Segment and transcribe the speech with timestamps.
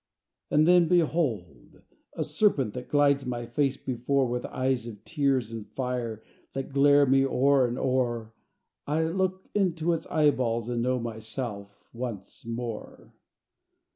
[0.49, 1.83] And then, behold!
[2.13, 7.05] a serpent, That glides my face before, With eyes of tears and fire That glare
[7.05, 8.33] me o'er and o'er
[8.87, 13.13] I look into its eyeballs, And know myself once more.